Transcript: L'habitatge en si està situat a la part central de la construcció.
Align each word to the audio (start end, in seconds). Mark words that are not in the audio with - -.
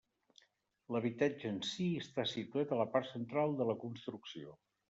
L'habitatge 0.95 1.51
en 1.55 1.59
si 1.73 1.87
està 2.05 2.27
situat 2.31 2.73
a 2.79 2.83
la 2.83 2.89
part 2.97 3.11
central 3.13 3.57
de 3.63 3.73
la 3.73 3.81
construcció. 3.87 4.61